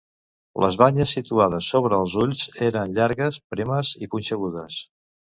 Les 0.63 0.77
banyes 0.81 1.11
situades 1.17 1.67
sobre 1.73 1.99
els 2.05 2.15
ulls 2.23 2.41
eren 2.69 2.97
llargues, 2.97 3.39
primes, 3.55 3.93
i 4.07 4.11
punxegudes. 4.15 4.81